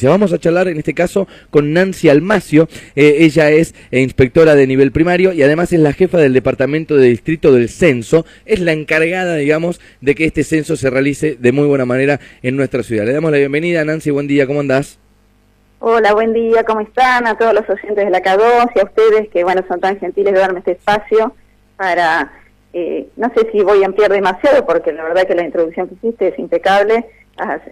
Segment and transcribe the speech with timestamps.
[0.00, 4.64] Vamos a charlar en este caso con Nancy Almacio, eh, ella es eh, inspectora de
[4.68, 8.70] nivel primario y además es la jefa del departamento de distrito del censo, es la
[8.70, 13.06] encargada, digamos, de que este censo se realice de muy buena manera en nuestra ciudad.
[13.06, 15.00] Le damos la bienvenida, Nancy, buen día, ¿cómo andás?
[15.80, 17.26] Hola, buen día, ¿cómo están?
[17.26, 20.32] A todos los oyentes de la K2 y a ustedes que, bueno, son tan gentiles
[20.32, 21.34] de darme este espacio
[21.76, 22.34] para,
[22.72, 25.94] eh, no sé si voy a ampliar demasiado porque la verdad que la introducción que
[25.96, 27.04] hiciste es impecable,
[27.36, 27.62] has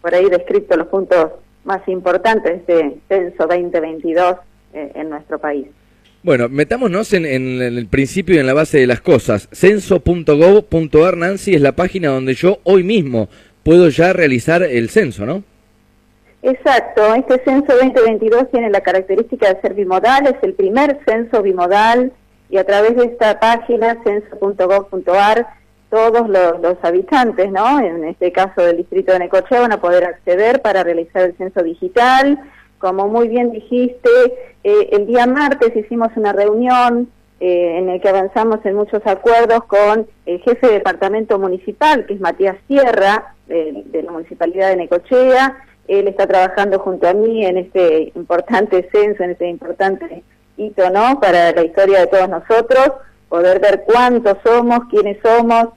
[0.00, 4.36] por ahí descrito los puntos más importante este censo 2022
[4.72, 5.66] eh, en nuestro país.
[6.22, 9.46] Bueno, metámonos en, el principio y en la base de las cosas.
[9.52, 13.28] Censo.gov.ar, Nancy, es la página donde yo hoy mismo
[13.62, 15.42] puedo ya realizar el censo, ¿no?
[16.42, 22.12] Exacto, este censo 2022 tiene la característica de ser bimodal, es el primer censo bimodal
[22.50, 25.46] y a través de esta página, censo.gov.ar,
[25.90, 27.80] todos los, habitantes, ¿no?
[27.80, 31.62] En este caso del distrito de Necochea van a poder acceder para realizar el censo
[31.62, 32.38] digital.
[32.78, 34.10] Como muy bien dijiste,
[34.64, 37.08] eh, el día martes hicimos una reunión
[37.40, 42.14] eh, en el que avanzamos en muchos acuerdos con el jefe de departamento municipal, que
[42.14, 45.58] es Matías Sierra, de, la municipalidad de Necochea.
[45.88, 50.22] Él está trabajando junto a mí en este importante censo, en este importante
[50.56, 51.20] hito, ¿no?
[51.20, 52.92] Para la historia de todos nosotros,
[53.28, 55.68] poder ver cuántos somos, quiénes somos,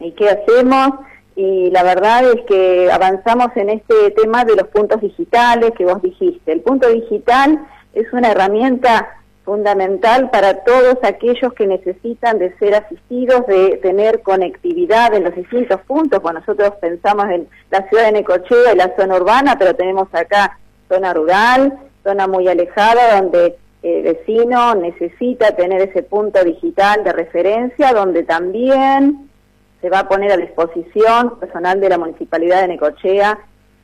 [0.00, 0.90] y qué hacemos.
[1.34, 6.00] Y la verdad es que avanzamos en este tema de los puntos digitales que vos
[6.00, 6.52] dijiste.
[6.52, 9.08] El punto digital es una herramienta
[9.44, 15.80] fundamental para todos aquellos que necesitan de ser asistidos, de tener conectividad en los distintos
[15.82, 16.20] puntos.
[16.20, 20.58] Cuando nosotros pensamos en la ciudad de Necochea y la zona urbana, pero tenemos acá
[20.88, 27.92] zona rural, zona muy alejada, donde el vecino necesita tener ese punto digital de referencia,
[27.92, 29.28] donde también
[29.80, 33.38] se va a poner a disposición personal de la Municipalidad de Necochea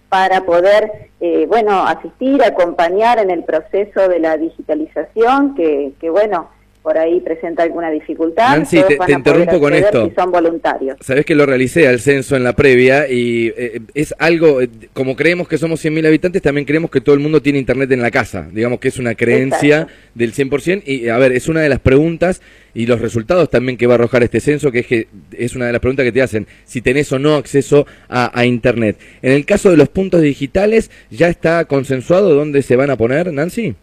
[0.08, 6.50] para poder, eh, bueno, asistir, acompañar en el proceso de la digitalización, que, que bueno,
[6.82, 8.56] por ahí presenta alguna dificultad.
[8.56, 10.08] Nancy, te, interrumpo con esto.
[10.08, 10.96] Si son voluntarios.
[11.00, 15.14] Sabes que lo realicé al censo en la previa y eh, es algo, eh, como
[15.14, 18.10] creemos que somos 100.000 habitantes, también creemos que todo el mundo tiene internet en la
[18.10, 18.48] casa.
[18.50, 20.82] Digamos que es una creencia del 100%.
[20.84, 22.42] Y a ver, es una de las preguntas
[22.74, 25.66] y los resultados también que va a arrojar este censo, que es que es una
[25.66, 28.96] de las preguntas que te hacen, si tenés o no acceso a, a internet.
[29.20, 33.32] En el caso de los puntos digitales, ¿ya está consensuado dónde se van a poner,
[33.32, 33.76] Nancy?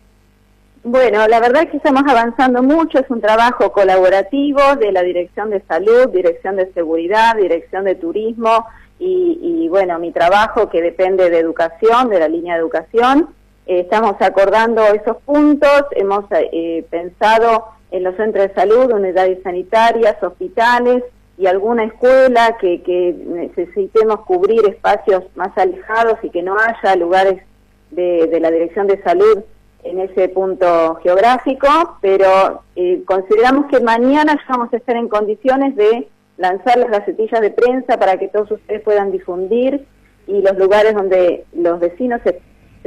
[0.91, 5.51] Bueno, la verdad es que estamos avanzando mucho, es un trabajo colaborativo de la Dirección
[5.51, 8.65] de Salud, Dirección de Seguridad, Dirección de Turismo
[8.97, 13.29] y, bueno, mi trabajo que depende de educación, de la línea de educación.
[13.67, 20.15] Eh, estamos acordando esos puntos, hemos eh, pensado en los centros de salud, unidades sanitarias,
[20.23, 21.03] hospitales
[21.37, 27.43] y alguna escuela que, que necesitemos cubrir espacios más alejados y que no haya lugares
[27.91, 29.43] de, de la Dirección de Salud
[29.89, 31.67] en ese punto geográfico,
[32.01, 36.07] pero eh, consideramos que mañana ya vamos a estar en condiciones de
[36.37, 39.85] lanzar las gacetillas de prensa para que todos ustedes puedan difundir
[40.27, 42.41] y los lugares donde los vecinos se,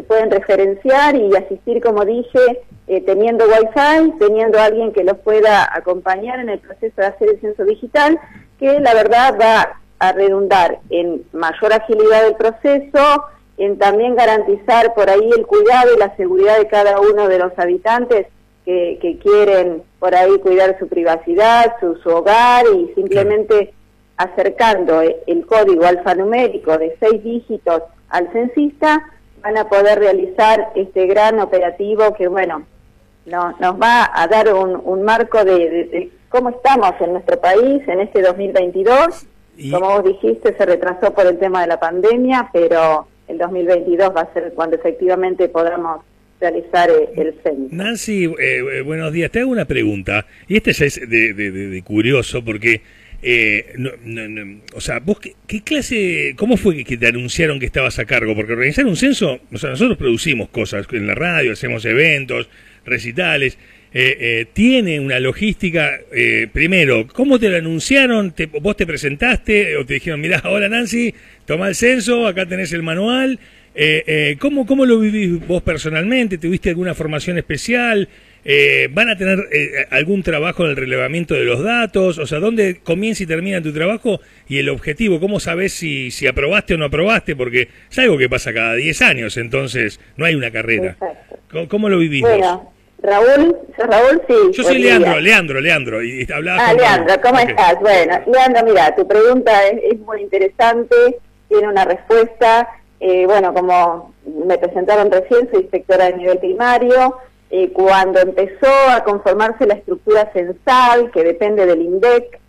[0.08, 6.41] pueden referenciar y asistir, como dije, eh, teniendo wifi, teniendo alguien que los pueda acompañar
[6.41, 8.18] en el proceso de hacer el censo digital,
[8.58, 13.24] que la verdad va a redundar en mayor agilidad del proceso,
[13.58, 17.56] en también garantizar por ahí el cuidado y la seguridad de cada uno de los
[17.58, 18.26] habitantes
[18.64, 23.74] que, quieren por ahí cuidar su privacidad, su, hogar y simplemente
[24.16, 29.10] acercando el código alfanumérico de seis dígitos al censista,
[29.42, 32.64] van a poder realizar este gran operativo que, bueno,
[33.26, 38.22] no, nos va a dar un, marco de, cómo estamos en nuestro país en este
[38.22, 39.26] 2022.
[39.70, 44.22] Como vos dijiste, se retrasó por el tema de la pandemia, pero el 2022 va
[44.22, 46.03] a ser cuando efectivamente podamos
[46.41, 47.69] realizar eh, el censo.
[47.70, 49.31] Nancy, eh, eh, buenos días.
[49.31, 52.82] Te hago una pregunta, y este ya es de, curioso, porque,
[54.75, 58.34] o sea, vos, qué, clase, cómo fue que te anunciaron que estabas a cargo?
[58.34, 62.51] Porque organizar un censo, o sea, nosotros producimos cosas en la radio, hacemos eventos,
[62.84, 63.56] recitales,
[63.94, 68.34] eh, eh, tiene una logística, eh, primero, ¿cómo te lo anunciaron?
[68.62, 72.83] ¿Vos te presentaste o te dijeron, mirá, hola Nancy, toma el censo, acá tenés el
[72.83, 73.39] manual?
[74.39, 76.36] ¿cómo, ¿Cómo lo vivís vos personalmente?
[76.36, 78.06] ¿Tuviste alguna formación especial?
[78.91, 79.39] ¿Van a tener
[79.89, 82.18] algún trabajo en el relevamiento de los datos?
[82.18, 84.21] O sea, ¿dónde comienza y termina tu trabajo?
[84.47, 87.34] Y el objetivo, ¿cómo sabes si, si aprobaste o no aprobaste?
[87.34, 90.98] Porque es algo que pasa cada 10 años, entonces no hay una carrera.
[91.68, 92.72] ¿Cómo, lo vivís vos?
[93.03, 94.22] Raúl, Raúl?
[94.28, 94.34] Sí.
[94.53, 97.81] Yo soy Leandro, Leandro, Leandro, y Ah, Leandro, ¿cómo estás?
[97.81, 101.19] Bueno, Leandro, mira, tu pregunta es, muy interesante,
[101.49, 102.69] tiene una respuesta.
[103.01, 104.15] Eh, bueno, como
[104.47, 107.19] me presentaron recién, soy inspectora de nivel primario,
[107.51, 112.41] eh, cuando empezó a conformarse la estructura censal, que depende del INDEC,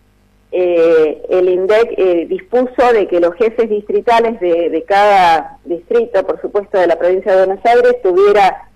[0.51, 6.39] eh, el INDEC eh, dispuso de que los jefes distritales de, de, cada distrito, por
[6.39, 8.69] supuesto de la provincia de Buenos Aires, tuviera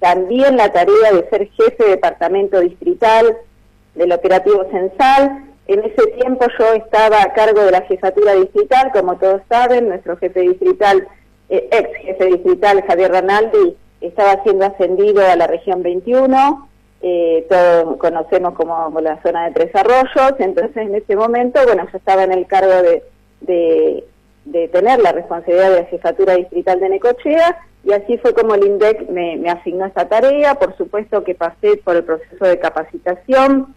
[0.00, 3.36] también la tarea de ser jefe de departamento distrital
[3.94, 5.44] del operativo censal.
[5.66, 10.16] En ese tiempo yo estaba a cargo de la jefatura distrital, como todos saben, nuestro
[10.16, 11.06] jefe distrital,
[11.48, 16.68] ex jefe distrital Javier Ranaldi, estaba siendo ascendido a la región 21,
[17.06, 21.98] eh, todos conocemos como la zona de Tres Arroyos, entonces en ese momento, bueno, yo
[21.98, 24.04] estaba en el cargo de,
[24.44, 28.64] de, tener la responsabilidad de la jefatura distrital de Necochea, y así fue como el
[28.64, 33.74] INDEC me, asignó esta tarea, por supuesto que pasé por el proceso de capacitación,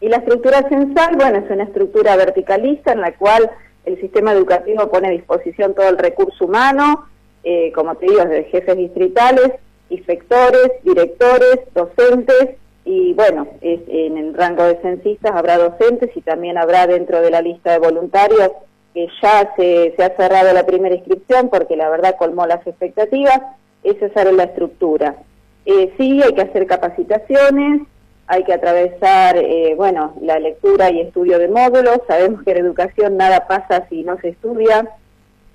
[0.00, 3.50] y la estructura censal, bueno, es una estructura verticalista en la cual
[3.84, 7.08] el sistema educativo pone a disposición todo el recurso humano,
[7.42, 9.52] eh, como te digo, de jefes distritales,
[9.90, 12.50] inspectores, directores, docentes,
[12.84, 17.42] y bueno, en el rango de censistas habrá docentes y también habrá dentro de la
[17.42, 18.50] lista de voluntarios
[18.94, 23.40] que ya se, ha cerrado la primera inscripción porque la verdad colmó las expectativas,
[23.82, 23.96] es
[24.32, 25.16] la estructura.
[25.64, 27.82] Eh, sí, hay que hacer capacitaciones,
[28.26, 33.16] hay que atravesar, eh, bueno, la lectura y estudio de módulos, sabemos que en educación
[33.16, 34.88] nada pasa si no se estudia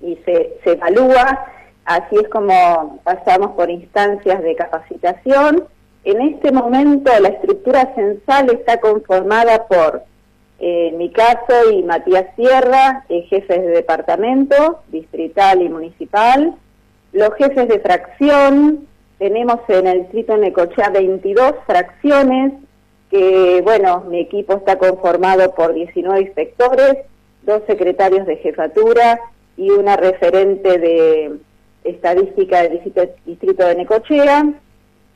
[0.00, 1.46] y se, se evalúa,
[1.84, 5.64] Así es como pasamos por instancias de capacitación.
[6.04, 10.02] En este momento la estructura censal está conformada por,
[10.60, 16.54] eh, en mi caso, y Matías Sierra, eh, jefes de departamento, distrital y municipal.
[17.12, 18.86] Los jefes de fracción,
[19.18, 22.52] tenemos en el distrito Necochea 22 fracciones,
[23.10, 26.98] que bueno, mi equipo está conformado por 19 inspectores,
[27.42, 29.20] dos secretarios de jefatura
[29.56, 31.32] y una referente de
[31.84, 32.80] estadística del
[33.26, 34.52] distrito, de Necochea.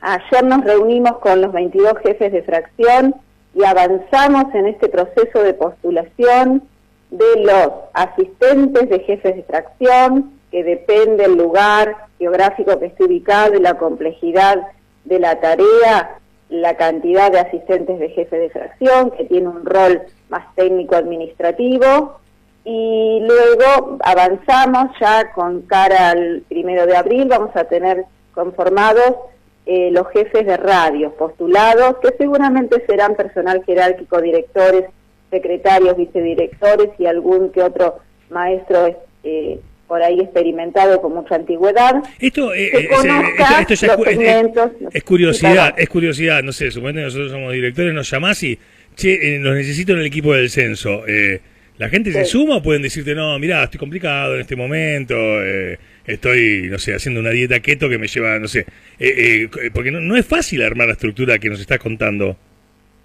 [0.01, 3.15] Ayer nos reunimos con los 22 jefes de fracción
[3.53, 6.63] y avanzamos en este proceso de postulación
[7.09, 13.55] de los asistentes de jefes de fracción, que depende del lugar geográfico que esté ubicado
[13.55, 14.67] y la complejidad
[15.05, 16.17] de la tarea,
[16.49, 22.19] la cantidad de asistentes de jefes de fracción, que tiene un rol más técnico administrativo,
[22.63, 29.15] y luego avanzamos ya con cara al primero de abril, vamos a tener conformados
[29.65, 34.85] eh, los jefes de radio postulados, que seguramente serán personal jerárquico, directores,
[35.29, 42.03] secretarios, vicedirectores y algún que otro maestro eh, por ahí experimentado con mucha antigüedad.
[42.19, 42.89] Esto, eh, eh
[43.59, 43.83] esto, es,
[44.93, 48.57] es, curiosidad, es curiosidad, no sé, suponete nosotros somos directores, nos llamás y,
[48.95, 51.07] che, los necesito en el equipo del censo.
[51.07, 51.41] Eh,
[51.79, 55.79] ¿La gente se suma o pueden decirte, no, mira, estoy complicado en este momento, eh,
[56.05, 58.65] estoy, no sé, haciendo una dieta keto que me lleva, no sé,
[58.99, 62.35] eh, eh, porque no, es fácil armar la estructura que nos estás contando.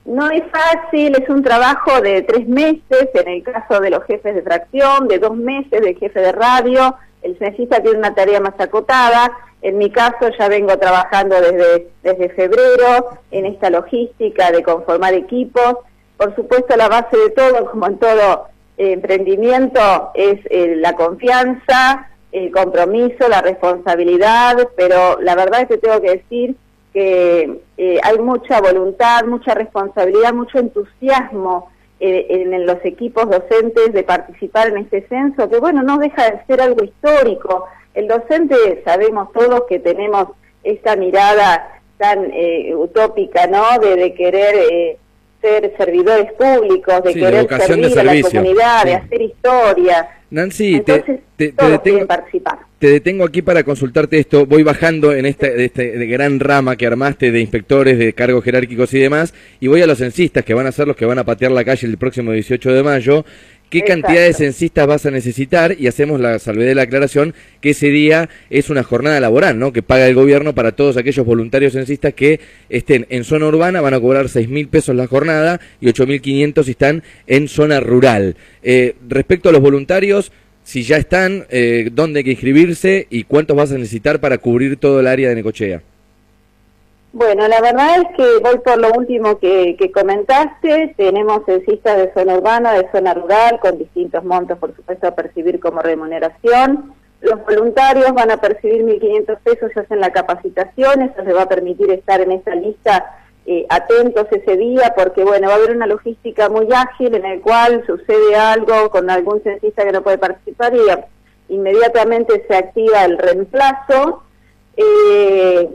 [0.04, 4.34] No es fácil, es un trabajo de tres meses, en el caso de los jefes
[4.34, 8.58] de fracción, de dos meses de jefe de radio, el censista tiene una tarea más
[8.58, 9.30] acotada,
[9.62, 15.76] en mi caso ya vengo trabajando desde, desde febrero en esta logística de conformar equipos,
[16.16, 22.50] por supuesto la base de todo, como en todo emprendimiento es eh, la confianza, el
[22.50, 26.56] compromiso, la responsabilidad, pero la verdad es que tengo que decir
[26.92, 31.70] que eh, hay mucha voluntad, mucha responsabilidad, mucho entusiasmo
[32.00, 36.44] eh, en, los equipos docentes de participar en este censo, que bueno, no deja de
[36.46, 37.66] ser algo histórico.
[37.94, 40.28] El docente sabemos todos que tenemos
[40.64, 42.32] esta mirada tan
[42.76, 43.78] utópica, ¿no?
[43.78, 44.98] De, de querer
[45.44, 50.08] ser servidores públicos, de querer servir a la comunidad, de hacer historia.
[50.30, 51.80] Nancy, te, detengo,
[52.78, 54.46] te detengo aquí para consultarte esto.
[54.46, 58.98] Voy bajando en este, este gran rama que armaste de inspectores, de cargos jerárquicos y
[59.00, 61.52] demás, y voy a los censistas, que van a ser los que van a patear
[61.52, 63.24] la calle el próximo 18 de mayo
[63.74, 67.70] qué cantidad de censistas vas a necesitar y hacemos la salvedad de la aclaración que
[67.70, 69.72] ese día es una jornada laboral, ¿no?
[69.72, 72.38] Que paga el gobierno para todos aquellos voluntarios censistas que
[72.68, 76.20] estén en zona urbana, van a cobrar seis mil pesos la jornada y ocho mil
[76.20, 78.36] quinientos si están en zona rural.
[78.62, 80.30] Eh, respecto a los voluntarios,
[80.62, 84.76] si ya están, eh, dónde hay que inscribirse y cuántos vas a necesitar para cubrir
[84.76, 85.82] todo el área de Necochea.
[87.14, 90.94] Bueno, la verdad es que voy por lo último que, comentaste.
[90.96, 95.60] Tenemos censistas de zona urbana, de zona rural, con distintos montos, por supuesto, a percibir
[95.60, 96.92] como remuneración.
[97.20, 101.48] Los voluntarios van a percibir 1.500 pesos, se hacen la capacitación, eso les va a
[101.48, 103.04] permitir estar en esa lista
[103.46, 107.40] eh, atentos ese día, porque bueno, va a haber una logística muy ágil en el
[107.42, 113.18] cual sucede algo con algún censista que no puede participar y inmediatamente se activa el
[113.18, 114.24] reemplazo.
[114.76, 115.70] Eh,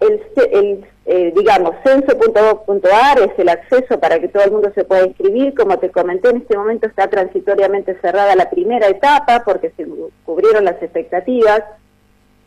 [0.00, 5.54] el, eh, digamos, censo.gov.ar es el acceso para que todo el mundo se pueda inscribir.
[5.54, 9.86] Como te comenté, en este momento está transitoriamente cerrada la primera etapa porque se
[10.24, 11.62] cubrieron las expectativas,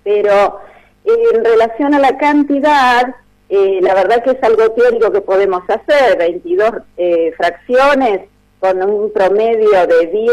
[0.04, 0.60] pero
[1.04, 3.16] en relación a la cantidad,
[3.50, 8.22] eh, la verdad que es algo teórico que podemos hacer, 22 eh, fracciones
[8.60, 10.32] con un promedio de 10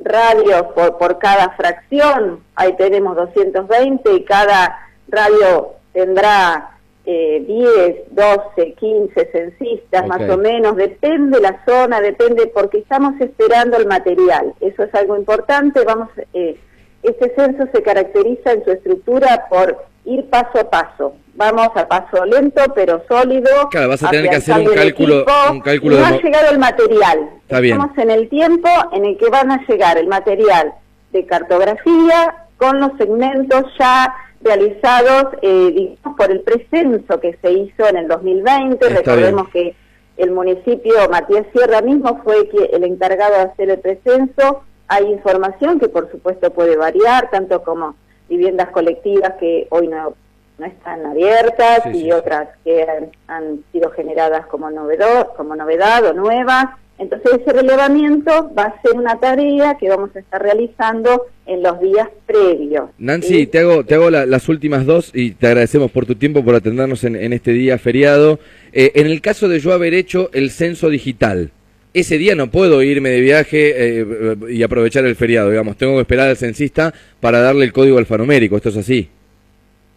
[0.00, 4.78] radios por, por cada fracción, ahí tenemos 220 y cada
[5.08, 6.78] radio tendrá
[7.10, 13.78] eh, 10, 12, 15 censistas más o menos, depende la zona, depende porque estamos esperando
[13.78, 16.58] el material, eso es algo importante, vamos, eh,
[17.02, 22.26] este censo se caracteriza en su estructura por ir paso a paso, vamos a paso
[22.26, 23.68] lento pero sólido.
[23.70, 27.30] Claro, vas a tener que hacer un cálculo, un cálculo no ha llegado el material,
[27.48, 30.74] estamos en el tiempo en el que van a llegar el material
[31.12, 37.88] de cartografía con los segmentos ya realizados, eh, digamos, por el precenso que se hizo
[37.88, 38.88] en el 2020.
[38.88, 39.74] Recordemos que
[40.16, 44.62] el municipio Matías Sierra mismo fue el encargado de hacer el precenso.
[44.88, 47.94] Hay información que por supuesto puede variar, tanto como
[48.28, 50.14] viviendas colectivas que hoy no,
[50.58, 56.12] no están abiertas y otras que han, han, sido generadas como novedad, como novedad o
[56.14, 56.66] nuevas.
[56.98, 61.80] Entonces ese relevamiento va a ser una tarea que vamos a estar realizando en los
[61.80, 62.90] días previos.
[62.98, 66.56] Nancy, te hago, te hago las últimas dos y te agradecemos por tu tiempo, por
[66.56, 68.40] atendernos en, este día feriado.
[68.72, 71.52] Eh, en el caso de yo haber hecho el censo digital,
[71.94, 76.02] ese día no puedo irme de viaje eh, y aprovechar el feriado, digamos, tengo que
[76.02, 79.08] esperar al censista para darle el código alfanumérico, ¿esto es así?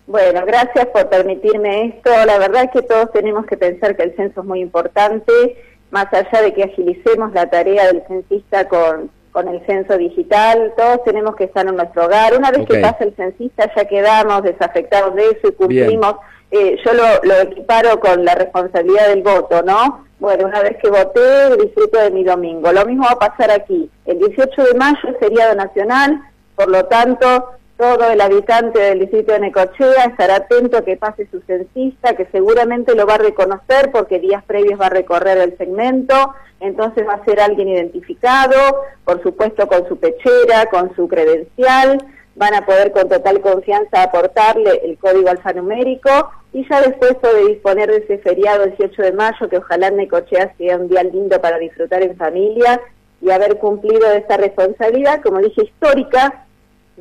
[0.07, 2.09] Bueno, gracias por permitirme esto.
[2.25, 5.31] La verdad es que todos tenemos que pensar que el censo es muy importante
[5.91, 11.03] más allá de que agilicemos la tarea del censista con, con el censo digital, todos
[11.03, 12.35] tenemos que estar en nuestro hogar.
[12.35, 16.15] Una vez que pasa el censista ya quedamos desafectados de eso y cumplimos.
[16.49, 20.05] Eh, yo lo, lo equiparo con la responsabilidad del voto, ¿no?
[20.19, 22.71] Bueno, una vez que voté, disfruto de mi domingo.
[22.71, 23.89] Lo mismo va a pasar aquí.
[24.05, 26.21] El 18 de mayo es feriado nacional,
[26.55, 31.27] por lo tanto, todo el habitante del distrito de Necochea estará atento a que pase
[31.31, 35.57] su censista, que seguramente lo va a reconocer porque días previos va a recorrer el
[35.57, 36.13] segmento,
[36.59, 41.97] entonces va a ser alguien identificado, por supuesto con su pechera, con su credencial,
[42.35, 46.29] van a poder con total confianza aportarle el código alfanumérico.
[46.53, 50.77] Y ya después de disponer de ese feriado 18 de mayo, que ojalá Necochea sea
[50.77, 52.79] un día lindo para disfrutar en familia
[53.21, 56.45] y haber cumplido esa responsabilidad, como dije, histórica,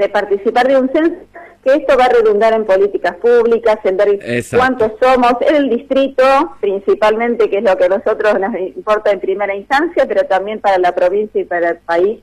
[0.00, 1.16] de participar de un censo,
[1.62, 4.18] que esto va a redundar en políticas públicas, en ver
[4.56, 6.24] cuántos somos en el distrito,
[6.60, 10.78] principalmente, que es lo que a nosotros nos importa en primera instancia, pero también para
[10.78, 12.20] la provincia y para el país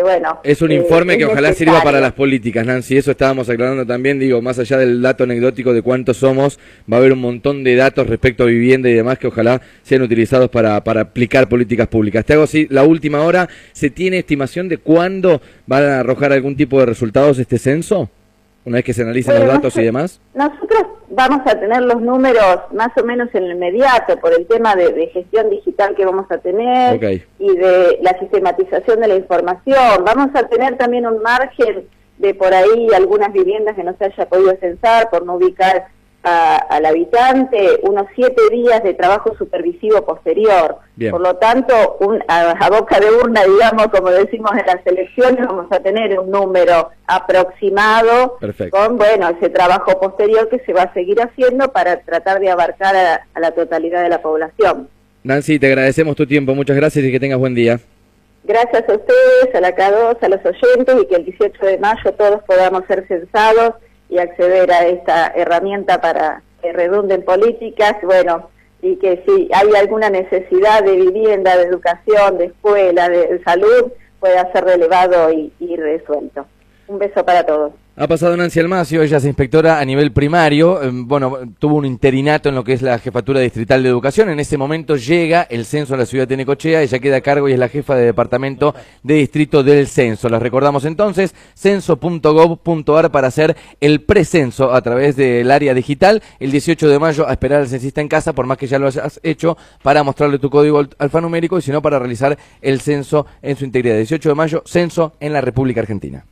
[0.00, 0.40] bueno.
[0.44, 2.96] Es un informe eh, que ojalá sirva para las políticas, Nancy.
[2.96, 4.18] Eso estábamos aclarando también.
[4.18, 6.58] Digo, más allá del dato anecdótico de cuántos somos,
[6.90, 10.02] va a haber un montón de datos respecto a vivienda y demás que ojalá sean
[10.02, 12.24] utilizados para, para aplicar políticas públicas.
[12.24, 16.56] Te hago así, la última hora, ¿se tiene estimación de cuándo van a arrojar algún
[16.56, 18.10] tipo de resultados este censo?
[18.64, 20.20] Una vez que se analicen los datos y demás.
[20.34, 20.84] Nosotros
[21.14, 25.10] vamos a tener los números más o menos en el inmediato por el tema de,
[25.12, 30.04] gestión digital que vamos a tener y de la sistematización de la información.
[30.04, 31.86] Vamos a tener también un margen
[32.18, 35.88] de por ahí algunas viviendas que no se haya podido censar por no ubicar
[36.22, 40.76] al habitante unos siete días de trabajo supervisivo posterior.
[41.10, 45.66] Por lo tanto, un, a, boca de urna, digamos, como decimos en las elecciones, vamos
[45.72, 48.38] a tener un número aproximado
[48.70, 52.94] con, bueno, ese trabajo posterior que se va a seguir haciendo para tratar de abarcar
[52.94, 54.88] a, a la totalidad de la población.
[55.24, 57.80] Nancy, te agradecemos tu tiempo, muchas gracias y que tengas buen día.
[58.44, 62.12] Gracias a ustedes, a la K2, a los oyentes y que el 18 de mayo
[62.12, 63.74] todos podamos ser censados
[64.12, 68.50] y acceder a esta herramienta para que redunden políticas, bueno,
[68.82, 73.90] y que si hay alguna necesidad de vivienda, de educación, de escuela, de, salud,
[74.20, 76.44] pueda ser relevado y, y resuelto.
[76.88, 77.72] Un beso para todos.
[77.94, 82.48] Ha pasado Nancy Almacio, ella es inspectora a nivel primario, em, bueno, tuvo un interinato
[82.48, 85.92] en lo que es la jefatura distrital de educación, en ese momento llega el censo
[85.92, 88.74] a la ciudad de Necochea, ella queda a cargo y es la jefa de departamento
[89.02, 90.30] de distrito del censo.
[90.30, 96.88] Les recordamos entonces, censo.gov.ar para hacer el precenso a través del área digital, el 18
[96.88, 99.58] de mayo a esperar al censista en casa, por más que ya lo hayas hecho,
[99.82, 103.96] para mostrarle tu código alfanumérico y si no para realizar el censo en su integridad.
[103.96, 106.24] 18 de mayo, censo en la República Argentina.